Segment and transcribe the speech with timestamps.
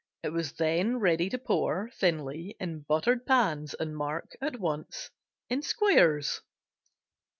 [0.23, 5.11] It was then ready to pour (thinly) in buttered pans and mark, at once,
[5.47, 6.41] in squares.